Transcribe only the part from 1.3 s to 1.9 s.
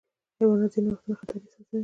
احساسوي.